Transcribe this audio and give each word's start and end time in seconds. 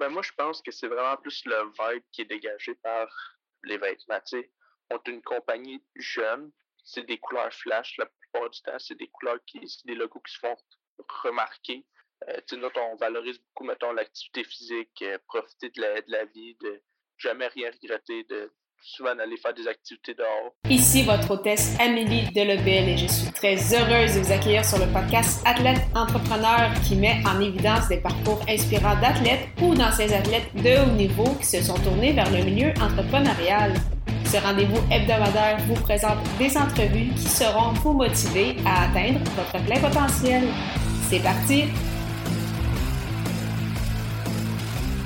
Ben 0.00 0.08
moi, 0.08 0.22
je 0.22 0.32
pense 0.32 0.62
que 0.62 0.70
c'est 0.70 0.88
vraiment 0.88 1.18
plus 1.18 1.44
le 1.44 1.62
vibe 1.78 2.02
qui 2.10 2.22
est 2.22 2.24
dégagé 2.24 2.74
par 2.76 3.06
les 3.64 3.76
vêtements. 3.76 4.18
on 4.90 4.96
est 4.96 5.08
une 5.08 5.22
compagnie 5.22 5.84
jeune, 5.94 6.50
c'est 6.82 7.02
des 7.02 7.18
couleurs 7.18 7.52
flash 7.52 7.98
la 7.98 8.06
plupart 8.06 8.48
du 8.48 8.62
temps, 8.62 8.78
c'est 8.78 8.94
des 8.94 9.08
couleurs 9.08 9.38
qui, 9.46 9.60
c'est 9.68 9.86
des 9.86 9.94
logos 9.94 10.20
qui 10.20 10.32
se 10.32 10.38
font 10.38 10.56
remarquer. 11.22 11.84
Euh, 12.30 12.40
nous, 12.52 12.68
on 12.76 12.96
valorise 12.96 13.40
beaucoup, 13.40 13.64
mettons, 13.64 13.92
l'activité 13.92 14.42
physique, 14.42 15.02
euh, 15.02 15.18
profiter 15.26 15.68
de 15.68 15.82
la, 15.82 16.00
de 16.00 16.10
la 16.10 16.24
vie, 16.24 16.56
de 16.62 16.82
jamais 17.18 17.48
rien 17.48 17.70
regretter, 17.70 18.24
de 18.24 18.50
souvent 18.82 19.14
d'aller 19.14 19.36
faire 19.36 19.54
des 19.54 19.66
activités 19.68 20.14
dehors. 20.14 20.54
Ici 20.68 21.02
votre 21.02 21.30
hôtesse 21.30 21.76
Amélie 21.80 22.30
Delebel 22.32 22.88
et 22.88 22.96
je 22.96 23.06
suis 23.06 23.30
très 23.32 23.56
heureuse 23.56 24.14
de 24.14 24.20
vous 24.20 24.32
accueillir 24.32 24.64
sur 24.64 24.78
le 24.78 24.86
podcast 24.92 25.42
Athlète 25.44 25.80
Entrepreneur 25.94 26.70
qui 26.86 26.96
met 26.96 27.22
en 27.26 27.40
évidence 27.40 27.88
des 27.88 27.98
parcours 27.98 28.40
inspirants 28.48 28.98
d'athlètes 29.00 29.48
ou 29.62 29.74
d'anciens 29.74 30.10
athlètes 30.12 30.54
de 30.54 30.82
haut 30.82 30.96
niveau 30.96 31.34
qui 31.40 31.46
se 31.46 31.62
sont 31.62 31.78
tournés 31.78 32.12
vers 32.12 32.30
le 32.30 32.44
milieu 32.44 32.70
entrepreneurial. 32.80 33.74
Ce 34.26 34.36
rendez-vous 34.36 34.80
hebdomadaire 34.92 35.58
vous 35.66 35.74
présente 35.74 36.18
des 36.38 36.56
entrevues 36.56 37.10
qui 37.16 37.28
seront 37.28 37.72
vous 37.82 37.92
motiver 37.92 38.56
à 38.64 38.84
atteindre 38.84 39.18
votre 39.36 39.64
plein 39.64 39.80
potentiel. 39.80 40.44
C'est 41.08 41.20
parti! 41.20 41.64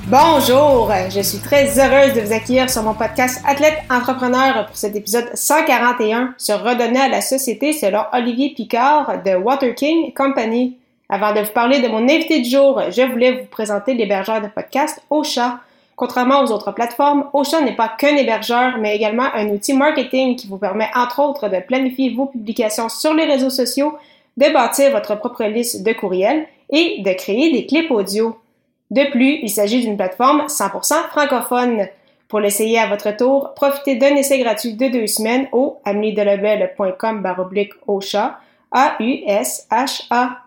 Bonjour, 0.08 0.92
je 1.08 1.22
suis 1.22 1.38
très 1.38 1.78
heureuse 1.78 2.12
de 2.12 2.20
vous 2.20 2.32
accueillir 2.34 2.68
sur 2.68 2.82
mon 2.82 2.92
podcast 2.92 3.42
Athlète 3.46 3.78
Entrepreneur 3.90 4.66
pour 4.66 4.76
cet 4.76 4.94
épisode 4.94 5.30
141 5.32 6.34
sur 6.36 6.62
redonner 6.62 7.00
à 7.00 7.08
la 7.08 7.22
société 7.22 7.72
selon 7.72 8.00
Olivier 8.12 8.50
Picard 8.50 9.22
de 9.24 9.34
Water 9.34 9.74
King 9.74 10.12
Company. 10.12 10.76
Avant 11.08 11.32
de 11.32 11.40
vous 11.40 11.52
parler 11.52 11.80
de 11.80 11.88
mon 11.88 12.02
invité 12.02 12.42
du 12.42 12.50
jour, 12.50 12.82
je 12.90 13.00
voulais 13.00 13.32
vous 13.32 13.46
présenter 13.46 13.94
l'hébergeur 13.94 14.42
de 14.42 14.48
podcast 14.48 15.00
Ocha. 15.08 15.60
Contrairement 15.96 16.42
aux 16.42 16.52
autres 16.52 16.72
plateformes, 16.72 17.24
Ocha 17.32 17.62
n'est 17.62 17.76
pas 17.76 17.88
qu'un 17.88 18.14
hébergeur, 18.14 18.76
mais 18.78 18.96
également 18.96 19.32
un 19.34 19.48
outil 19.48 19.72
marketing 19.72 20.36
qui 20.36 20.48
vous 20.48 20.58
permet 20.58 20.90
entre 20.94 21.20
autres 21.20 21.48
de 21.48 21.60
planifier 21.66 22.10
vos 22.10 22.26
publications 22.26 22.90
sur 22.90 23.14
les 23.14 23.24
réseaux 23.24 23.48
sociaux, 23.48 23.96
de 24.36 24.52
bâtir 24.52 24.90
votre 24.90 25.14
propre 25.14 25.44
liste 25.44 25.82
de 25.82 25.94
courriels 25.94 26.46
et 26.68 27.00
de 27.00 27.12
créer 27.14 27.52
des 27.52 27.64
clips 27.64 27.90
audio. 27.90 28.36
De 28.90 29.10
plus, 29.10 29.38
il 29.42 29.50
s'agit 29.50 29.80
d'une 29.80 29.96
plateforme 29.96 30.46
100% 30.46 31.08
francophone. 31.08 31.88
Pour 32.28 32.40
l'essayer 32.40 32.78
à 32.78 32.88
votre 32.88 33.16
tour, 33.16 33.54
profitez 33.54 33.96
d'un 33.96 34.16
essai 34.16 34.38
gratuit 34.38 34.74
de 34.74 34.88
deux 34.88 35.06
semaines 35.06 35.46
au 35.52 35.78
ameliedelebel.com 35.84 37.22
baroblique 37.22 37.72
A-U-S-H-A. 38.72 40.38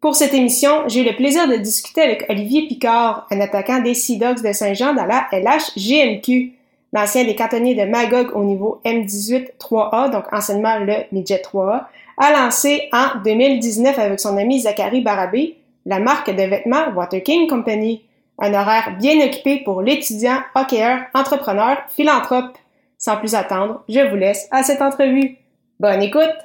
Pour 0.00 0.16
cette 0.16 0.34
émission, 0.34 0.88
j'ai 0.88 1.02
eu 1.02 1.04
le 1.04 1.16
plaisir 1.16 1.48
de 1.48 1.54
discuter 1.54 2.02
avec 2.02 2.26
Olivier 2.28 2.66
Picard, 2.66 3.26
un 3.30 3.40
attaquant 3.40 3.80
des 3.80 3.94
Sea 3.94 4.18
Dogs 4.18 4.42
de 4.42 4.52
Saint-Jean 4.52 4.94
dans 4.94 5.06
la 5.06 5.26
LHGMQ. 5.32 6.52
L'ancien 6.92 7.24
des 7.24 7.34
cantonniers 7.34 7.74
de 7.74 7.88
Magog 7.88 8.30
au 8.34 8.44
niveau 8.44 8.80
M18 8.84 9.56
3A, 9.58 10.10
donc 10.10 10.24
anciennement 10.32 10.78
le 10.78 10.94
Midget 11.12 11.42
3A, 11.42 11.84
a 12.18 12.32
lancé 12.32 12.88
en 12.92 13.22
2019 13.24 13.98
avec 13.98 14.20
son 14.20 14.36
ami 14.36 14.60
Zachary 14.60 15.00
Barabé 15.00 15.56
la 15.84 15.98
marque 15.98 16.30
de 16.30 16.42
vêtements 16.42 16.90
Water 16.94 17.22
King 17.22 17.48
Company. 17.48 18.04
Un 18.38 18.54
horaire 18.54 18.96
bien 18.98 19.24
occupé 19.26 19.62
pour 19.64 19.82
l'étudiant, 19.82 20.40
hockeyeur, 20.54 21.02
entrepreneur, 21.14 21.78
philanthrope. 21.90 22.56
Sans 22.98 23.16
plus 23.16 23.34
attendre, 23.34 23.84
je 23.88 24.08
vous 24.08 24.16
laisse 24.16 24.48
à 24.50 24.62
cette 24.62 24.80
entrevue. 24.80 25.36
Bonne 25.80 26.02
écoute! 26.02 26.36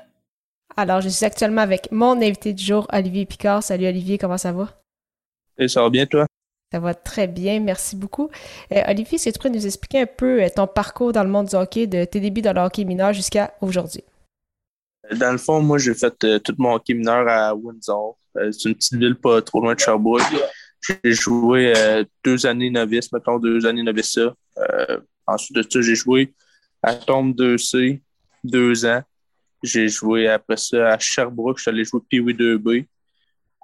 Alors, 0.75 1.01
je 1.01 1.09
suis 1.09 1.25
actuellement 1.25 1.61
avec 1.61 1.91
mon 1.91 2.21
invité 2.21 2.53
du 2.53 2.63
jour, 2.63 2.87
Olivier 2.93 3.25
Picard. 3.25 3.63
Salut 3.63 3.87
Olivier, 3.87 4.17
comment 4.17 4.37
ça 4.37 4.51
va? 4.51 4.69
Et 5.57 5.67
ça 5.67 5.81
va 5.81 5.89
bien, 5.89 6.05
toi? 6.05 6.27
Ça 6.71 6.79
va 6.79 6.93
très 6.93 7.27
bien, 7.27 7.59
merci 7.59 7.95
beaucoup. 7.95 8.29
Euh, 8.71 8.81
Olivier, 8.87 9.15
est-ce 9.15 9.25
que 9.25 9.29
tu 9.31 9.39
pourrais 9.39 9.49
nous 9.49 9.65
expliquer 9.65 10.01
un 10.01 10.05
peu 10.05 10.43
euh, 10.43 10.49
ton 10.53 10.67
parcours 10.67 11.13
dans 11.13 11.23
le 11.23 11.29
monde 11.29 11.47
du 11.47 11.55
hockey, 11.55 11.87
de 11.87 12.05
tes 12.05 12.19
débuts 12.19 12.41
dans 12.41 12.53
le 12.53 12.59
hockey 12.59 12.83
mineur 12.83 13.13
jusqu'à 13.13 13.53
aujourd'hui? 13.61 14.03
Dans 15.15 15.31
le 15.31 15.37
fond, 15.37 15.61
moi, 15.61 15.77
j'ai 15.77 15.93
fait 15.93 16.23
euh, 16.25 16.39
tout 16.39 16.53
mon 16.57 16.73
hockey 16.73 16.93
mineur 16.93 17.27
à 17.27 17.55
Windsor. 17.55 18.17
Euh, 18.37 18.51
c'est 18.51 18.69
une 18.69 18.75
petite 18.75 18.95
ville 18.95 19.15
pas 19.15 19.41
trop 19.41 19.61
loin 19.61 19.73
de 19.73 19.79
Sherbrooke. 19.79 20.21
J'ai 20.81 21.13
joué 21.13 21.73
euh, 21.75 22.03
deux 22.23 22.45
années 22.45 22.69
novice, 22.69 23.11
mettons 23.11 23.39
deux 23.39 23.65
années 23.65 23.83
novice. 23.83 24.19
ensuite 25.25 25.57
de 25.57 25.63
ça, 25.63 25.81
j'ai 25.81 25.95
joué 25.95 26.33
à 26.81 26.95
Tombe 26.95 27.35
2C 27.35 28.01
deux 28.43 28.85
ans. 28.85 29.01
J'ai 29.63 29.87
joué 29.87 30.27
après 30.27 30.57
ça 30.57 30.89
à 30.89 30.99
Sherbrooke. 30.99 31.59
Allé 31.65 31.83
jouer 31.83 32.01
Pee-Wee 32.09 32.33
2B. 32.33 32.85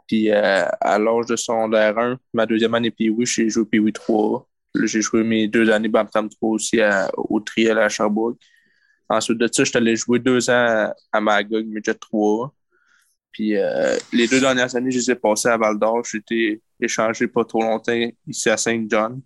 Puis 0.07 0.31
à 0.31 0.99
l'âge 0.99 1.27
de 1.27 1.35
secondaire 1.35 1.97
1, 1.97 2.17
ma 2.33 2.45
deuxième 2.45 2.73
année 2.73 2.91
Pee-Wee, 2.91 3.25
j'ai 3.25 3.49
joué 3.49 3.65
Pee-Wee 3.65 3.93
3. 3.93 4.49
J'ai 4.83 5.01
joué 5.01 5.23
mes 5.23 5.47
deux 5.47 5.69
années 5.69 5.87
Bantam 5.87 6.27
3 6.27 6.49
aussi 6.49 6.79
au 7.15 7.39
Triel 7.39 7.77
à 7.77 7.89
Sherbrooke. 7.89 8.39
Ensuite 9.07 9.37
de 9.37 9.47
ça, 9.47 9.63
je 9.63 9.69
suis 9.69 9.77
allé 9.77 9.95
jouer 9.95 10.19
deux 10.19 10.49
ans 10.49 10.91
à 11.11 11.21
Magog, 11.21 11.65
Midget 11.65 11.93
3. 11.93 12.51
Puis 13.33 13.57
euh, 13.57 13.97
les 14.13 14.27
deux 14.27 14.39
dernières 14.39 14.75
années, 14.75 14.91
je 14.91 14.99
les 14.99 15.11
ai 15.11 15.15
passées 15.15 15.49
à 15.49 15.57
Val 15.57 15.77
d'Or. 15.77 16.03
J'ai 16.09 16.19
été 16.19 16.61
échangé 16.79 17.27
pas 17.27 17.43
trop 17.43 17.61
longtemps 17.61 17.99
ici 18.27 18.49
à 18.49 18.57
Saint-John. 18.57 19.21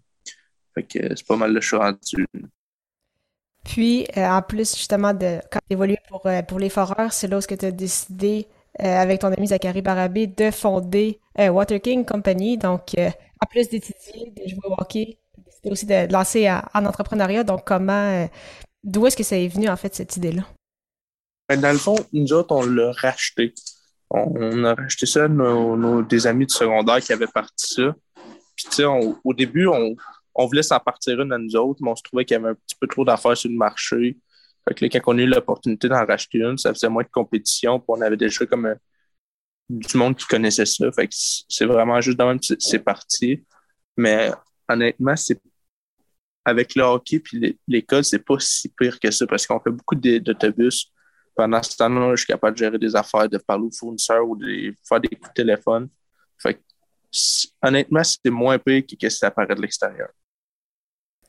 Fait 0.73 0.84
que 0.84 1.16
c'est 1.16 1.28
pas 1.28 1.35
mal 1.35 1.53
le 1.53 1.62
choix 1.62 1.85
rendu. 1.85 2.25
Puis, 3.66 4.07
euh, 4.16 4.25
en 4.25 4.41
plus, 4.41 4.75
justement, 4.78 5.13
de 5.13 5.40
quand 5.51 5.59
tu 5.67 5.73
évolué 5.73 5.97
pour, 6.07 6.25
euh, 6.25 6.41
pour 6.41 6.57
les 6.57 6.69
foreurs, 6.69 7.12
c'est 7.12 7.28
là 7.28 7.38
où 7.38 7.41
tu 7.41 7.66
as 7.66 7.72
décidé, 7.72 8.47
avec 8.79 9.22
ton 9.22 9.34
ami 9.34 9.47
Zachary 9.47 9.81
Barabé, 9.81 10.28
de 10.28 10.51
fonder 10.51 11.19
Water 11.35 11.81
King 11.81 12.06
Company. 12.06 12.59
Donc, 12.59 12.94
en 12.96 13.46
plus 13.50 13.67
d'étudier, 13.69 14.31
de 14.38 14.47
jouer 14.47 14.59
au 14.66 14.75
hockey, 14.78 15.17
c'était 15.50 15.72
aussi 15.72 15.88
de 15.88 16.12
lancer 16.13 16.47
en 16.50 16.85
entrepreneuriat. 16.85 17.44
Donc, 17.44 17.63
comment 17.66 18.28
D'où 18.84 19.07
est-ce 19.07 19.17
que 19.17 19.23
ça 19.23 19.35
est 19.35 19.47
venu, 19.47 19.67
en 19.67 19.75
fait, 19.75 19.96
cette 19.96 20.16
idée-là? 20.16 20.44
Ben, 21.50 21.59
dans 21.59 21.72
le 21.72 21.79
fond, 21.79 21.96
nous 22.13 22.34
autres, 22.34 22.56
on 22.56 22.66
l'a 22.66 22.91
racheté. 22.91 23.53
On, 24.09 24.63
a 24.63 24.73
racheté 24.73 25.06
ça 25.06 25.28
nos, 25.28 26.01
des 26.01 26.28
amis 26.28 26.45
du 26.45 26.53
secondaire 26.53 27.01
qui 27.01 27.12
avaient 27.13 27.28
parti 27.28 27.73
ça. 27.75 27.94
Puis, 28.56 28.66
tu 28.69 28.72
sais, 28.72 28.85
au 28.85 29.34
début, 29.34 29.68
on, 29.68 30.45
voulait 30.45 30.63
s'en 30.63 30.79
partir 30.79 31.22
une 31.22 31.34
à 31.34 31.38
nous 31.38 31.56
autres, 31.56 31.79
mais 31.84 31.91
on 31.91 31.95
se 31.95 32.03
trouvait 32.03 32.25
qu'il 32.25 32.35
y 32.35 32.40
avait 32.40 32.50
un 32.50 32.56
petit 32.56 32.75
peu 32.79 32.88
trop 32.88 33.03
d'affaires 33.06 33.38
sur 33.38 33.50
le 33.50 33.57
marché. 33.57 34.17
Fait 34.67 34.73
que 34.73 34.85
là, 34.85 34.90
quand 34.90 35.13
on 35.13 35.17
a 35.17 35.22
eu 35.22 35.28
l'opportunité 35.28 35.90
d'en 35.90 36.06
racheter 36.06 36.40
une, 36.40 36.57
ça 36.57 36.73
faisait 36.73 36.90
moins 36.90 37.03
de 37.03 37.09
compétition, 37.09 37.79
puis 37.79 37.88
on 37.90 38.01
avait 38.01 38.17
déjà 38.17 38.46
comme 38.46 38.75
du 39.69 39.97
monde 39.97 40.16
qui 40.16 40.25
connaissait 40.25 40.66
ça. 40.66 40.91
Fait 40.91 41.07
que 41.07 41.13
c'est 41.13 41.66
vraiment 41.66 42.00
juste 42.01 42.17
dans 42.17 42.28
même, 42.28 42.40
c'est 42.41 42.79
parti. 42.79 43.46
Mais 43.96 44.31
honnêtement, 44.67 45.16
c'est 45.16 45.40
avec 46.46 46.75
le 46.75 46.84
hockey 46.84 47.19
puis 47.19 47.59
l'école, 47.67 48.06
c'est 48.06 48.23
pas 48.23 48.40
si 48.40 48.69
pire 48.69 49.00
que 49.00 49.12
ça 49.12 49.28
parce 49.28 49.46
qu'on 49.46 49.59
fait 49.59 49.72
beaucoup 49.72 49.96
d'autobus. 49.96 50.91
Pendant 51.38 51.62
ce 51.62 51.78
temps-là, 51.78 52.12
je 52.16 52.24
suis 52.24 52.28
capable 52.28 52.53
de 52.53 52.58
gérer 52.58 52.80
des 52.80 52.96
affaires, 52.96 53.30
de 53.30 53.38
parler 53.38 53.66
aux 53.66 53.72
fournisseurs 53.72 54.28
ou 54.28 54.36
de 54.36 54.74
faire 54.84 55.00
des 55.00 55.09
coups 55.09 55.30
de 55.30 55.34
téléphone. 55.34 55.88
Fait 56.38 56.59
honnêtement, 57.62 58.02
c'est 58.03 58.30
moins 58.30 58.58
pire 58.58 58.81
que 58.81 58.92
ce 58.92 58.96
qui 58.96 59.12
ça 59.12 59.28
apparaît 59.28 59.56
de 59.56 59.62
l'extérieur. 59.62 60.09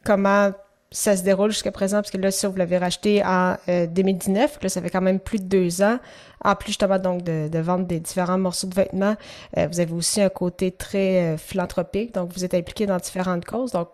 Comment 0.04 0.52
ça 0.90 1.16
se 1.16 1.22
déroule 1.22 1.50
jusqu'à 1.50 1.72
présent? 1.72 1.98
Parce 1.98 2.10
que 2.10 2.16
là, 2.16 2.30
ça, 2.30 2.48
vous 2.48 2.56
l'avez 2.56 2.78
racheté 2.78 3.22
en 3.24 3.56
2019. 3.66 4.56
Euh, 4.56 4.58
là, 4.62 4.68
ça 4.68 4.80
fait 4.80 4.90
quand 4.90 5.02
même 5.02 5.20
plus 5.20 5.38
de 5.38 5.44
deux 5.44 5.82
ans. 5.82 5.98
En 6.42 6.54
plus, 6.54 6.68
justement, 6.68 6.98
donc, 6.98 7.22
de, 7.22 7.58
vendre 7.58 7.86
des 7.86 8.00
différents 8.00 8.38
morceaux 8.38 8.66
de 8.66 8.74
vêtements, 8.74 9.16
euh, 9.56 9.66
vous 9.66 9.80
avez 9.80 9.92
aussi 9.92 10.22
un 10.22 10.30
côté 10.30 10.70
très 10.70 11.34
euh, 11.34 11.36
philanthropique. 11.36 12.14
Donc, 12.14 12.32
vous 12.32 12.44
êtes 12.44 12.54
impliqué 12.54 12.86
dans 12.86 12.96
différentes 12.96 13.44
causes. 13.44 13.72
Donc, 13.72 13.90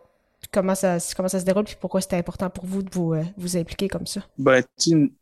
comment 0.53 0.75
ça, 0.75 0.99
comment 1.17 1.29
ça 1.29 1.41
se 1.41 1.45
déroule? 1.45 1.65
Et 1.65 1.77
pourquoi 1.81 2.01
c'était 2.01 2.17
important 2.17 2.51
pour 2.51 2.65
vous 2.65 2.83
de 2.83 2.91
vous, 2.93 3.15
vous 3.37 3.57
impliquer 3.57 3.89
comme 3.89 4.07
ça? 4.07 4.21
Ben, 4.39 4.63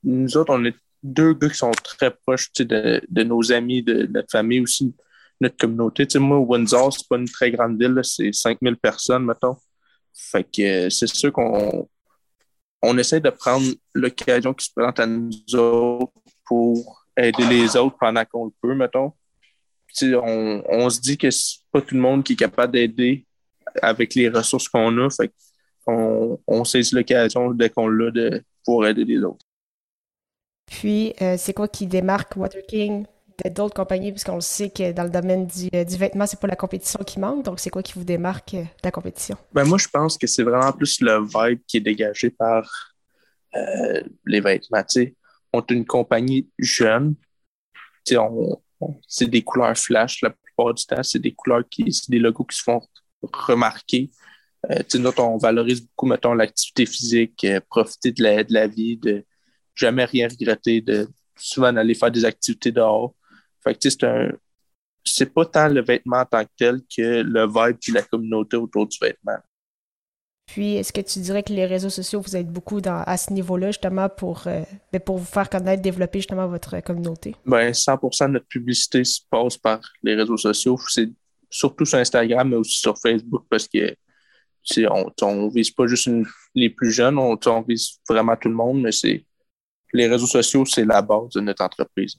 nous 0.04 0.36
autres, 0.36 0.52
on 0.54 0.64
est 0.64 0.74
deux 1.02 1.34
gars 1.34 1.48
qui 1.48 1.56
sont 1.56 1.72
très 1.72 2.10
proches 2.10 2.52
de, 2.52 3.00
de, 3.08 3.22
nos 3.24 3.52
amis, 3.52 3.82
de, 3.82 4.06
notre 4.06 4.30
famille 4.30 4.60
aussi, 4.60 4.94
notre 5.40 5.56
communauté. 5.56 6.06
sais 6.08 6.18
moi, 6.18 6.38
Windsor, 6.38 6.92
c'est 6.92 7.08
pas 7.08 7.16
une 7.16 7.28
très 7.28 7.50
grande 7.50 7.80
ville, 7.80 8.00
c'est 8.02 8.32
5000 8.32 8.76
personnes, 8.76 9.24
mettons. 9.24 9.56
Fait 10.14 10.44
que 10.44 10.86
euh, 10.86 10.90
c'est 10.90 11.06
sûr 11.06 11.32
qu'on 11.32 11.88
on 12.82 12.98
essaie 12.98 13.20
de 13.20 13.30
prendre 13.30 13.66
l'occasion 13.94 14.52
qui 14.52 14.66
se 14.66 14.72
présente 14.74 15.00
à 15.00 15.06
nous 15.06 15.30
autres 15.54 16.12
pour 16.44 17.04
aider 17.16 17.46
les 17.46 17.76
autres 17.76 17.96
pendant 17.98 18.24
qu'on 18.24 18.46
le 18.46 18.52
peut, 18.60 18.74
mettons. 18.74 19.12
on, 20.02 20.62
on 20.68 20.90
se 20.90 21.00
dit 21.00 21.16
que 21.16 21.30
c'est 21.30 21.60
pas 21.70 21.80
tout 21.80 21.94
le 21.94 22.00
monde 22.00 22.24
qui 22.24 22.32
est 22.32 22.36
capable 22.36 22.72
d'aider 22.72 23.26
avec 23.80 24.14
les 24.14 24.28
ressources 24.28 24.68
qu'on 24.68 24.98
a. 24.98 25.10
Fait 25.10 25.32
on, 25.86 26.38
on 26.46 26.64
saisit 26.64 26.94
l'occasion 26.94 27.50
dès 27.52 27.70
qu'on 27.70 27.88
l'a 27.88 28.10
de 28.10 28.42
pouvoir 28.64 28.90
aider 28.90 29.04
les 29.04 29.22
autres. 29.22 29.44
Puis, 30.72 31.12
euh, 31.20 31.36
c'est 31.36 31.52
quoi 31.52 31.68
qui 31.68 31.86
démarque 31.86 32.34
Water 32.36 32.62
King 32.66 33.04
d'autres 33.50 33.74
compagnies, 33.74 34.12
puisqu'on 34.12 34.36
le 34.36 34.40
sait 34.40 34.70
que 34.70 34.92
dans 34.92 35.02
le 35.02 35.10
domaine 35.10 35.46
du, 35.46 35.68
euh, 35.74 35.84
du 35.84 35.96
vêtement, 35.96 36.26
c'est 36.26 36.38
pas 36.38 36.46
la 36.46 36.56
compétition 36.56 37.00
qui 37.04 37.18
manque. 37.18 37.44
Donc, 37.44 37.60
c'est 37.60 37.70
quoi 37.70 37.82
qui 37.82 37.94
vous 37.94 38.04
démarque 38.04 38.54
euh, 38.54 38.62
de 38.62 38.84
la 38.84 38.90
compétition? 38.90 39.36
Ben, 39.52 39.64
moi, 39.64 39.78
je 39.78 39.88
pense 39.88 40.16
que 40.16 40.26
c'est 40.26 40.42
vraiment 40.42 40.72
plus 40.72 41.00
le 41.00 41.20
vibe 41.20 41.60
qui 41.66 41.76
est 41.76 41.80
dégagé 41.80 42.30
par 42.30 42.94
les 44.24 44.40
vêtements. 44.40 44.82
on 45.52 45.60
est 45.60 45.70
une 45.72 45.84
compagnie 45.84 46.48
jeune. 46.58 47.16
On, 48.16 48.58
c'est 49.06 49.28
des 49.28 49.42
couleurs 49.42 49.76
flash 49.76 50.22
la 50.22 50.30
plupart 50.30 50.72
du 50.72 50.86
temps. 50.86 51.02
C'est 51.02 51.18
des 51.18 51.32
couleurs 51.32 51.64
qui, 51.68 51.92
c'est 51.92 52.10
des 52.10 52.18
logos 52.18 52.44
qui 52.44 52.56
se 52.56 52.62
font 52.62 52.80
remarqué. 53.22 54.10
Euh, 54.70 54.82
nous, 54.94 55.10
on 55.18 55.36
valorise 55.36 55.82
beaucoup, 55.82 56.06
mettons, 56.06 56.32
l'activité 56.32 56.86
physique, 56.86 57.46
profiter 57.68 58.12
de 58.12 58.22
la, 58.22 58.44
de 58.44 58.54
la 58.54 58.66
vie, 58.66 58.96
de 58.96 59.24
jamais 59.74 60.04
rien 60.04 60.28
regretter, 60.28 60.80
de 60.80 61.08
souvent 61.36 61.74
aller 61.76 61.94
faire 61.94 62.10
des 62.10 62.24
activités 62.24 62.72
dehors. 62.72 63.14
Fait 63.62 63.74
que 63.74 63.88
c'est 63.88 64.04
un. 64.04 64.32
C'est 65.04 65.34
pas 65.34 65.44
tant 65.44 65.68
le 65.68 65.82
vêtement 65.82 66.18
en 66.18 66.24
tant 66.24 66.44
que 66.44 66.50
tel 66.56 66.80
que 66.96 67.22
le 67.22 67.46
vibe 67.46 67.78
et 67.88 67.92
la 67.92 68.02
communauté 68.02 68.56
autour 68.56 68.86
du 68.86 68.96
vêtement. 69.00 69.38
Puis, 70.46 70.74
est-ce 70.74 70.92
que 70.92 71.00
tu 71.00 71.18
dirais 71.20 71.42
que 71.42 71.52
les 71.52 71.66
réseaux 71.66 71.90
sociaux, 71.90 72.20
vous 72.20 72.36
êtes 72.36 72.48
beaucoup 72.48 72.80
dans, 72.80 73.02
à 73.04 73.16
ce 73.16 73.32
niveau-là, 73.32 73.68
justement, 73.68 74.08
pour, 74.08 74.46
euh, 74.46 74.62
ben, 74.92 75.00
pour 75.00 75.18
vous 75.18 75.24
faire 75.24 75.48
connaître, 75.48 75.82
développer 75.82 76.18
justement 76.18 76.46
votre 76.46 76.80
communauté? 76.80 77.34
Ben, 77.46 77.72
100% 77.72 78.28
de 78.28 78.32
notre 78.34 78.46
publicité 78.46 79.02
se 79.02 79.20
passe 79.30 79.56
par 79.56 79.80
les 80.02 80.14
réseaux 80.14 80.36
sociaux. 80.36 80.78
C'est 80.88 81.10
surtout 81.48 81.84
sur 81.84 81.98
Instagram, 81.98 82.50
mais 82.50 82.56
aussi 82.56 82.78
sur 82.78 82.98
Facebook, 82.98 83.44
parce 83.48 83.66
que 83.66 83.96
on, 84.88 85.46
ne 85.46 85.52
vise 85.52 85.70
pas 85.70 85.86
juste 85.86 86.08
les 86.54 86.70
plus 86.70 86.92
jeunes, 86.92 87.18
on, 87.18 87.38
on, 87.46 87.62
vise 87.62 87.98
vraiment 88.08 88.36
tout 88.36 88.48
le 88.48 88.54
monde, 88.54 88.82
mais 88.82 88.92
c'est 88.92 89.24
les 89.92 90.08
réseaux 90.08 90.26
sociaux, 90.26 90.64
c'est 90.64 90.84
la 90.84 91.02
base 91.02 91.30
de 91.34 91.40
notre 91.40 91.64
entreprise. 91.64 92.16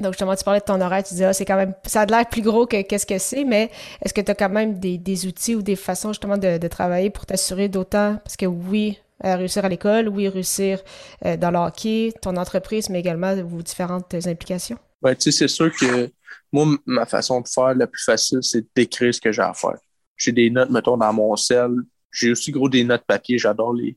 Donc, 0.00 0.14
justement, 0.14 0.34
tu 0.34 0.42
parlais 0.42 0.58
de 0.58 0.64
ton 0.64 0.80
horaire, 0.80 1.04
tu 1.04 1.14
disais, 1.14 1.26
ah, 1.26 1.32
c'est 1.32 1.44
quand 1.44 1.56
même, 1.56 1.72
ça 1.84 2.00
a 2.00 2.06
l'air 2.06 2.28
plus 2.28 2.42
gros 2.42 2.66
que 2.66 2.82
qu'est-ce 2.82 3.06
que 3.06 3.18
c'est, 3.18 3.44
mais 3.44 3.70
est-ce 4.02 4.12
que 4.12 4.20
tu 4.20 4.30
as 4.30 4.34
quand 4.34 4.48
même 4.48 4.80
des, 4.80 5.26
outils 5.26 5.54
ou 5.54 5.62
des 5.62 5.76
façons, 5.76 6.08
justement, 6.08 6.36
de, 6.36 6.68
travailler 6.68 7.10
pour 7.10 7.26
t'assurer 7.26 7.68
d'autant, 7.68 8.16
parce 8.24 8.36
que 8.36 8.46
oui, 8.46 8.98
réussir 9.22 9.64
à 9.64 9.68
l'école, 9.68 10.08
oui, 10.08 10.28
réussir 10.28 10.80
euh, 11.24 11.36
dans 11.36 11.52
le 11.52 11.58
hockey, 11.58 12.12
ton 12.20 12.36
entreprise, 12.36 12.90
mais 12.90 12.98
également 12.98 13.36
vos 13.44 13.62
différentes 13.62 14.12
implications? 14.26 14.78
Oui, 15.02 15.14
tu 15.14 15.30
sais, 15.30 15.30
c'est 15.30 15.48
sûr 15.48 15.72
que 15.72 16.10
moi, 16.50 16.66
ma 16.86 17.06
façon 17.06 17.40
de 17.40 17.48
faire 17.48 17.74
la 17.74 17.86
plus 17.86 18.02
facile, 18.02 18.40
c'est 18.42 18.66
d'écrire 18.74 19.14
ce 19.14 19.20
que 19.20 19.30
j'ai 19.30 19.42
à 19.42 19.54
faire. 19.54 19.78
J'ai 20.16 20.32
des 20.32 20.50
notes, 20.50 20.70
mettons, 20.70 20.96
dans 20.96 21.12
mon 21.12 21.36
sel. 21.36 21.70
J'ai 22.10 22.32
aussi 22.32 22.50
gros 22.50 22.68
des 22.68 22.84
notes 22.84 23.04
papier. 23.06 23.38
J'adore 23.38 23.74
les, 23.74 23.96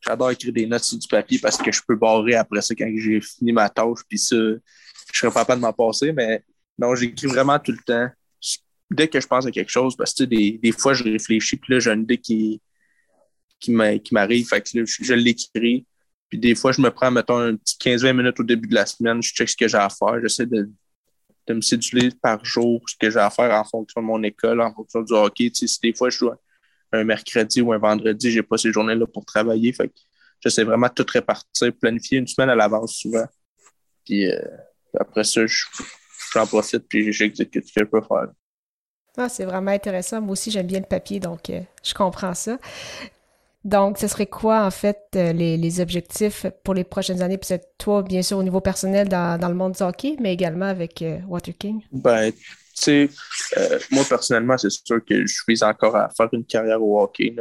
j'adore 0.00 0.30
écrire 0.30 0.52
des 0.52 0.66
notes 0.66 0.84
sur 0.84 0.98
du 0.98 1.08
papier 1.08 1.38
parce 1.38 1.56
que 1.56 1.72
je 1.72 1.80
peux 1.86 1.96
barrer 1.96 2.34
après 2.34 2.62
ça 2.62 2.74
quand 2.74 2.90
j'ai 2.96 3.20
fini 3.20 3.52
ma 3.52 3.68
tâche. 3.68 4.00
Puis 4.08 4.18
ça, 4.18 4.36
je 4.36 5.18
serais 5.18 5.44
pas 5.44 5.56
de 5.56 5.60
m'en 5.60 5.72
passer, 5.72 6.12
mais 6.12 6.42
non, 6.78 6.94
j'écris 6.94 7.26
vraiment 7.26 7.58
tout 7.58 7.72
le 7.72 7.78
temps. 7.84 8.08
Dès 8.90 9.08
que 9.08 9.20
je 9.20 9.26
pense 9.26 9.46
à 9.46 9.50
quelque 9.50 9.70
chose, 9.70 9.96
parce 9.96 10.14
que 10.14 10.24
des, 10.24 10.58
des 10.62 10.72
fois, 10.72 10.94
je 10.94 11.02
réfléchis, 11.02 11.56
puis 11.56 11.74
là, 11.74 11.80
j'ai 11.80 11.90
une 11.90 12.02
idée 12.02 12.18
qui, 12.18 12.60
qui 13.58 13.72
m'arrive, 13.72 14.46
fait 14.46 14.60
que 14.60 14.78
là, 14.78 14.84
je, 14.86 15.14
l'écris. 15.14 15.86
Puis 16.28 16.38
des 16.38 16.54
fois, 16.54 16.72
je 16.72 16.80
me 16.80 16.90
prends, 16.90 17.10
mettons, 17.10 17.38
un 17.38 17.56
petit 17.56 17.76
15-20 17.80 18.12
minutes 18.16 18.40
au 18.40 18.44
début 18.44 18.68
de 18.68 18.74
la 18.74 18.86
semaine, 18.86 19.22
je 19.22 19.32
check 19.32 19.48
ce 19.48 19.56
que 19.56 19.66
j'ai 19.66 19.78
à 19.78 19.88
faire, 19.88 20.20
j'essaie 20.20 20.46
de, 20.46 20.70
de 21.46 21.54
me 21.54 21.60
séduire 21.60 22.12
par 22.20 22.44
jour 22.44 22.82
ce 22.86 22.94
que 22.98 23.10
j'ai 23.10 23.18
à 23.18 23.30
faire 23.30 23.52
en 23.52 23.64
fonction 23.64 24.00
de 24.00 24.06
mon 24.06 24.22
école, 24.22 24.60
en 24.60 24.72
fonction 24.72 25.02
du 25.02 25.12
hockey. 25.12 25.50
Tu 25.50 25.66
sais, 25.66 25.66
si 25.66 25.80
des 25.80 25.92
fois, 25.92 26.10
je 26.10 26.18
dois 26.18 26.38
un 26.96 27.04
mercredi 27.04 27.60
ou 27.60 27.72
un 27.72 27.78
vendredi, 27.78 28.30
j'ai 28.30 28.42
pas 28.42 28.58
ces 28.58 28.72
journées-là 28.72 29.06
pour 29.06 29.24
travailler. 29.24 29.72
Fait 29.72 29.88
que 29.88 29.94
j'essaie 30.40 30.64
vraiment 30.64 30.88
de 30.88 30.92
tout 30.92 31.06
répartir, 31.12 31.72
planifier 31.80 32.18
une 32.18 32.26
semaine 32.26 32.50
à 32.50 32.54
l'avance 32.54 32.94
souvent. 32.94 33.26
Puis 34.04 34.30
euh, 34.30 34.40
après 34.98 35.24
ça, 35.24 35.42
j'en 36.32 36.46
profite 36.46 36.88
puis 36.88 37.12
j'exécute 37.12 37.66
ce 37.66 37.72
que 37.72 37.80
je 37.80 37.90
peux 37.90 38.02
faire. 38.02 38.28
Ah, 39.16 39.28
c'est 39.28 39.44
vraiment 39.44 39.70
intéressant. 39.70 40.20
Moi 40.20 40.32
aussi, 40.32 40.50
j'aime 40.50 40.66
bien 40.66 40.80
le 40.80 40.86
papier, 40.86 41.20
donc 41.20 41.50
euh, 41.50 41.60
je 41.82 41.94
comprends 41.94 42.34
ça. 42.34 42.58
Donc, 43.64 43.98
ce 43.98 44.06
serait 44.06 44.26
quoi, 44.26 44.64
en 44.64 44.70
fait, 44.70 45.00
euh, 45.16 45.32
les, 45.32 45.80
objectifs 45.80 46.46
pour 46.62 46.72
les 46.72 46.84
prochaines 46.84 47.20
années? 47.20 47.36
Puis, 47.36 47.52
toi, 47.78 48.02
bien 48.02 48.22
sûr, 48.22 48.38
au 48.38 48.42
niveau 48.44 48.60
personnel 48.60 49.08
dans, 49.08 49.48
le 49.48 49.54
monde 49.54 49.72
du 49.72 49.82
hockey, 49.82 50.16
mais 50.20 50.32
également 50.32 50.66
avec 50.66 51.02
Water 51.26 51.52
King? 51.58 51.82
Ben, 51.90 52.32
sais, 52.82 53.10
moi, 53.90 54.04
personnellement, 54.08 54.58
c'est 54.58 54.70
sûr 54.70 55.04
que 55.04 55.26
je 55.26 55.42
vise 55.48 55.62
encore 55.62 55.96
à 55.96 56.08
faire 56.16 56.28
une 56.32 56.44
carrière 56.44 56.82
au 56.82 57.00
hockey. 57.00 57.34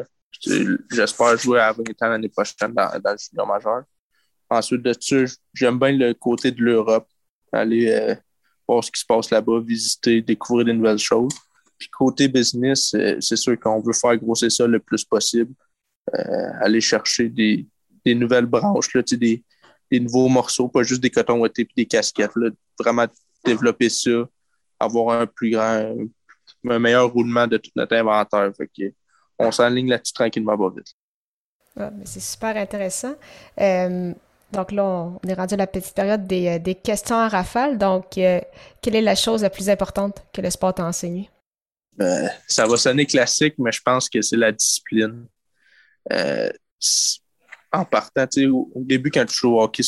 J'espère 0.91 1.37
jouer 1.37 1.59
à 1.59 1.71
20 1.71 1.83
ans 1.83 2.09
l'année 2.09 2.29
prochaine 2.29 2.73
dans, 2.73 2.99
dans 2.99 3.11
le 3.11 3.17
junior 3.17 3.47
majeur. 3.47 3.83
Ensuite 4.49 4.81
de 4.81 4.93
ça, 4.99 5.15
j'aime 5.53 5.79
bien 5.79 5.91
le 5.91 6.13
côté 6.13 6.51
de 6.51 6.61
l'Europe, 6.61 7.07
aller 7.51 7.89
euh, 7.89 8.15
voir 8.67 8.83
ce 8.83 8.91
qui 8.91 8.99
se 8.99 9.05
passe 9.05 9.29
là-bas, 9.31 9.59
visiter, 9.61 10.21
découvrir 10.21 10.65
des 10.65 10.73
nouvelles 10.73 10.99
choses. 10.99 11.33
Puis 11.77 11.89
côté 11.89 12.27
business, 12.27 12.93
euh, 12.93 13.17
c'est 13.19 13.35
sûr 13.35 13.59
qu'on 13.59 13.81
veut 13.81 13.93
faire 13.93 14.15
grossir 14.17 14.51
ça 14.51 14.67
le 14.67 14.79
plus 14.79 15.03
possible, 15.03 15.53
euh, 16.13 16.49
aller 16.61 16.81
chercher 16.81 17.29
des, 17.29 17.65
nouvelles 18.05 18.45
branches, 18.45 18.93
là, 18.93 19.01
des, 19.01 19.43
des 19.91 19.99
nouveaux 19.99 20.29
morceaux, 20.29 20.67
pas 20.67 20.83
juste 20.83 21.01
des 21.01 21.09
cotons 21.09 21.43
et 21.45 21.67
des 21.75 21.85
casquettes. 21.85 22.35
Là, 22.35 22.49
vraiment 22.79 23.07
développer 23.43 23.89
ça, 23.89 24.27
avoir 24.79 25.21
un 25.21 25.27
plus 25.27 25.51
grand, 25.51 25.95
un 26.69 26.79
meilleur 26.79 27.11
roulement 27.11 27.47
de 27.47 27.57
tout 27.57 27.71
notre 27.75 27.95
inventaire. 27.95 28.51
Fait 28.55 28.93
on 29.37 29.51
s'enligne 29.51 29.89
là-dessus 29.89 30.13
tranquillement, 30.13 30.57
pas 30.57 30.69
vite. 30.75 30.93
Ah, 31.77 31.91
c'est 32.05 32.21
super 32.21 32.55
intéressant. 32.55 33.15
Donc 34.55 34.71
là, 34.71 34.83
on 34.83 35.27
est 35.27 35.33
rendu 35.33 35.53
à 35.55 35.57
la 35.57 35.67
petite 35.67 35.93
période 35.93 36.27
des, 36.27 36.47
euh, 36.47 36.73
questions 36.73 37.17
à 37.17 37.27
rafale. 37.27 37.77
Donc, 37.77 38.17
euh, 38.17 38.39
quelle 38.81 38.95
est 38.95 39.01
la 39.01 39.15
chose 39.15 39.41
la 39.41 39.49
plus 39.49 39.69
importante 39.69 40.23
que 40.33 40.41
le 40.41 40.49
sport 40.49 40.73
t'a 40.73 40.85
enseigné? 40.85 41.29
Euh, 42.01 42.27
ça 42.47 42.65
va 42.65 42.77
sonner 42.77 43.05
classique, 43.05 43.55
mais 43.57 43.71
je 43.71 43.81
pense 43.83 44.09
que 44.09 44.21
c'est 44.21 44.37
la 44.37 44.51
discipline. 44.51 45.27
en 47.71 47.85
partant, 47.85 48.27
au, 48.37 48.71
au 48.73 48.83
début, 48.83 49.11
quand 49.11 49.25
tu 49.25 49.35
joues 49.35 49.55
au 49.55 49.61
hockey, 49.61 49.83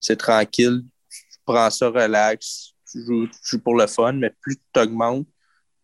c'est 0.00 0.16
tranquille. 0.16 0.82
Tu 1.08 1.38
prends 1.44 1.70
ça 1.70 1.88
relax. 1.88 2.74
Tu 2.92 3.04
joues, 3.04 3.58
pour 3.58 3.76
le 3.76 3.86
fun, 3.86 4.12
mais 4.12 4.30
plus 4.40 4.56
tu 4.56 4.80
augmentes, 4.80 5.26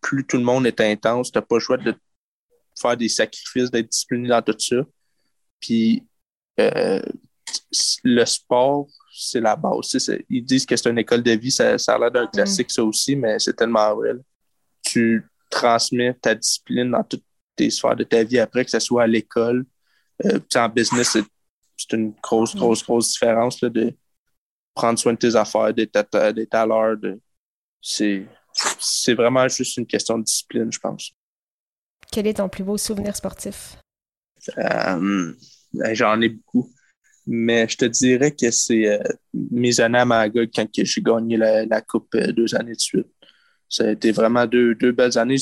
plus 0.01 0.25
tout 0.25 0.37
le 0.37 0.43
monde 0.43 0.67
est 0.67 0.79
intense. 0.79 1.31
Tu 1.31 1.37
n'as 1.37 1.41
pas 1.41 1.55
le 1.55 1.61
choix 1.61 1.77
de 1.77 1.95
faire 2.79 2.95
des 2.95 3.09
sacrifices, 3.09 3.71
d'être 3.71 3.89
discipliné 3.89 4.29
dans 4.29 4.41
tout 4.41 4.55
ça. 4.57 4.77
Puis, 5.59 6.07
le 6.57 8.25
sport, 8.25 8.87
c'est 9.13 9.41
la 9.41 9.55
base. 9.55 9.97
Ils 10.29 10.45
disent 10.45 10.65
que 10.65 10.75
c'est 10.75 10.89
une 10.89 10.97
école 10.97 11.23
de 11.23 11.31
vie, 11.31 11.51
ça, 11.51 11.75
a 11.75 11.97
l'air 11.97 12.11
d'un 12.11 12.25
mm. 12.25 12.31
classique, 12.31 12.71
ça 12.71 12.83
aussi, 12.83 13.15
mais 13.15 13.39
c'est 13.39 13.53
tellement 13.53 13.95
vrai. 13.95 14.13
Tu 14.83 15.25
transmets 15.49 16.13
ta 16.13 16.35
discipline 16.35 16.91
dans 16.91 17.03
toutes 17.03 17.23
tes 17.55 17.69
sphères 17.69 17.95
de 17.95 18.03
ta 18.03 18.23
vie 18.23 18.39
après, 18.39 18.63
que 18.63 18.71
ce 18.71 18.79
soit 18.79 19.03
à 19.03 19.07
l'école. 19.07 19.65
Euh, 20.25 20.39
en 20.55 20.69
business, 20.69 21.17
c'est 21.77 21.95
une 21.95 22.13
grosse, 22.21 22.55
grosse, 22.55 22.83
grosse 22.83 23.11
différence 23.11 23.59
de 23.61 23.93
prendre 24.79 24.97
soin 24.97 25.13
de 25.13 25.17
tes 25.17 25.35
affaires, 25.35 25.73
d'être 25.73 26.55
à, 26.55 26.65
l'heure. 26.65 26.95
C'est 27.81 29.13
vraiment 29.13 29.47
juste 29.49 29.75
une 29.75 29.85
question 29.85 30.17
de 30.17 30.23
discipline, 30.23 30.71
je 30.71 30.79
pense. 30.79 31.11
Quel 32.11 32.27
est 32.27 32.35
ton 32.35 32.47
plus 32.47 32.63
beau 32.63 32.77
souvenir 32.77 33.13
sportif? 33.15 33.77
Euh, 34.57 35.33
ben, 35.73 35.93
j'en 35.93 36.19
ai 36.21 36.29
beaucoup. 36.29 36.71
Mais 37.27 37.67
je 37.67 37.75
te 37.75 37.85
dirais 37.85 38.31
que 38.31 38.49
c'est 38.49 38.87
euh, 38.87 39.03
mes 39.51 39.79
années 39.81 39.99
à 39.99 40.05
Magog 40.05 40.49
quand 40.55 40.65
j'ai 40.73 41.01
gagné 41.01 41.37
la, 41.37 41.81
Coupe 41.81 42.15
euh, 42.15 42.31
deux 42.31 42.55
années 42.55 42.73
de 42.73 42.79
suite. 42.79 43.07
Ça 43.67 43.83
a 43.83 43.91
été 43.91 44.11
vraiment 44.11 44.47
deux, 44.47 44.73
belles 44.93 45.17
années. 45.17 45.35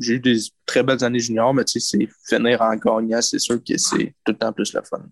J'ai 0.00 0.14
eu 0.14 0.20
des 0.20 0.38
très 0.66 0.82
belles 0.82 1.02
années 1.04 1.20
juniors, 1.20 1.54
mais 1.54 1.64
tu 1.64 1.80
sais, 1.80 1.98
c'est 1.98 2.08
finir 2.28 2.60
en 2.60 2.74
gagnant, 2.74 3.22
c'est 3.22 3.38
sûr 3.38 3.62
que 3.62 3.78
c'est 3.78 4.14
tout 4.24 4.32
le 4.32 4.36
temps 4.36 4.52
plus 4.52 4.74
le 4.74 4.82
fun. 4.82 5.02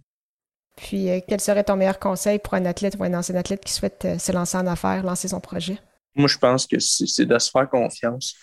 Puis, 0.83 1.11
euh, 1.11 1.21
quel 1.27 1.41
serait 1.41 1.65
ton 1.65 1.77
meilleur 1.77 1.99
conseil 1.99 2.39
pour 2.39 2.55
un 2.55 2.65
athlète 2.65 2.97
ou 2.99 3.05
un 3.05 3.15
ancien 3.15 3.35
athlète 3.35 3.65
qui 3.65 3.73
souhaite 3.73 4.07
se 4.19 4.33
lancer 4.33 4.57
en 4.57 4.67
affaires, 4.67 5.03
lancer 5.03 5.29
son 5.29 5.41
projet? 5.41 5.79
Moi, 6.15 6.29
je 6.29 6.39
pense 6.39 6.67
que 6.67 6.79
c'est 6.79 7.27
de 7.27 7.39
se 7.39 7.51
faire 7.51 7.69
confiance. 7.69 8.35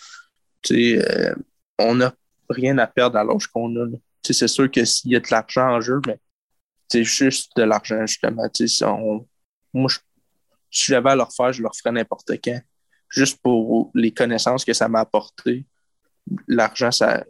Tu 0.62 0.98
sais, 0.98 1.34
on 1.78 1.96
n'a 1.96 2.12
rien 2.48 2.78
à 2.78 2.86
perdre 2.86 3.18
à 3.18 3.24
l'âge 3.24 3.46
qu'on 3.48 3.74
a. 3.76 3.86
Tu 3.88 3.98
sais, 4.22 4.32
c'est 4.32 4.48
sûr 4.48 4.70
que 4.70 4.84
s'il 4.84 5.12
y 5.12 5.16
a 5.16 5.20
de 5.20 5.28
l'argent 5.30 5.68
en 5.68 5.80
jeu, 5.80 6.00
mais 6.06 6.18
c'est 6.88 7.04
juste 7.04 7.52
de 7.56 7.62
l'argent, 7.62 8.06
justement. 8.06 8.48
moi, 9.72 9.90
si 10.70 10.84
j'avais 10.92 11.10
à 11.10 11.16
leur 11.16 11.32
faire, 11.32 11.52
je 11.52 11.62
leur 11.62 11.74
ferais 11.74 11.92
n'importe 11.92 12.32
quand. 12.42 12.60
Juste 13.08 13.40
pour 13.42 13.90
les 13.94 14.12
connaissances 14.12 14.64
que 14.64 14.72
ça 14.72 14.88
m'a 14.88 15.00
apporté. 15.00 15.66
L'argent, 16.46 16.90
ça 16.90 17.24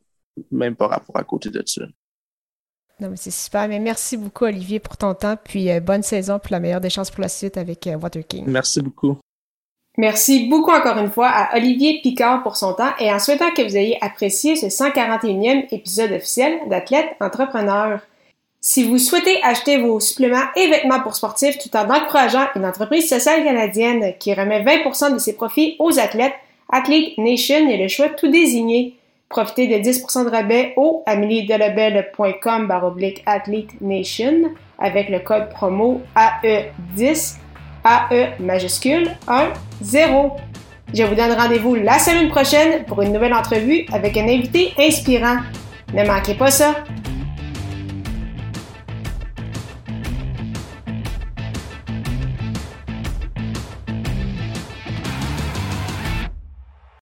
même 0.50 0.77
pas 0.77 0.88
rapport 0.88 1.17
à 1.17 1.25
côté 1.25 1.50
de 1.50 1.62
ça. 1.67 1.83
Non, 3.00 3.11
mais 3.11 3.17
c'est 3.17 3.31
super. 3.31 3.69
Mais 3.69 3.78
merci 3.78 4.17
beaucoup, 4.17 4.45
Olivier, 4.45 4.81
pour 4.81 4.97
ton 4.97 5.14
temps. 5.14 5.37
Puis 5.43 5.71
euh, 5.71 5.81
bonne 5.81 6.02
saison, 6.02 6.38
pour 6.38 6.50
la 6.50 6.61
meilleure 6.61 6.81
des 6.81 6.90
chances 6.90 7.11
pour 7.11 7.23
la 7.23 7.28
suite 7.28 7.57
avec 7.57 7.87
euh, 7.87 7.97
Water 7.97 8.26
King. 8.26 8.45
Merci 8.49 8.81
beaucoup. 8.83 9.19
Merci 9.97 10.49
beaucoup 10.49 10.71
encore 10.71 10.97
une 10.99 11.11
fois 11.11 11.28
à 11.28 11.57
Olivier 11.57 12.00
Picard 12.00 12.45
pour 12.45 12.57
son 12.57 12.73
temps 12.73 12.93
et 13.00 13.12
en 13.12 13.19
souhaitant 13.19 13.50
que 13.50 13.62
vous 13.62 13.76
ayez 13.76 13.99
apprécié 14.00 14.55
ce 14.55 14.67
141e 14.67 15.67
épisode 15.75 16.12
officiel 16.12 16.61
d'Athlète 16.69 17.17
Entrepreneur. 17.21 18.00
Si 18.61 18.85
vous 18.85 18.99
souhaitez 18.99 19.43
acheter 19.43 19.78
vos 19.78 19.99
suppléments 19.99 20.47
et 20.55 20.69
vêtements 20.69 21.00
pour 21.00 21.17
sportifs 21.17 21.59
tout 21.59 21.76
en 21.76 21.90
encourageant 21.90 22.47
une 22.55 22.64
entreprise 22.64 23.09
sociale 23.09 23.43
canadienne 23.43 24.14
qui 24.21 24.33
remet 24.35 24.62
20% 24.62 25.14
de 25.14 25.19
ses 25.19 25.35
profits 25.35 25.75
aux 25.81 25.99
athlètes, 25.99 26.35
Athlete 26.71 27.19
Nation 27.19 27.69
est 27.69 27.83
le 27.83 27.88
choix 27.88 28.09
tout 28.09 28.28
désigné. 28.28 28.98
Profitez 29.28 29.66
de 29.68 29.75
10% 29.75 30.25
de 30.25 30.30
rabais 30.30 30.73
au 30.76 31.02
ameliedelabel.com 31.04 32.66
baroblique 32.66 33.23
Athlete 33.26 33.78
Nation 33.82 34.54
avec 34.78 35.11
le 35.11 35.18
code 35.18 35.50
promo 35.50 36.00
AE10 36.16 37.37
AE 37.85 38.40
majuscule 38.40 39.11
1 39.28 39.52
0. 39.82 40.32
Je 40.94 41.02
vous 41.02 41.14
donne 41.14 41.32
rendez-vous 41.32 41.75
la 41.75 41.99
semaine 41.99 42.30
prochaine 42.30 42.85
pour 42.87 43.02
une 43.02 43.12
nouvelle 43.12 43.35
entrevue 43.35 43.85
avec 43.92 44.16
un 44.16 44.26
invité 44.26 44.73
inspirant. 44.78 45.37
Ne 45.92 46.06
manquez 46.06 46.35
pas 46.35 46.50
ça. 46.50 46.76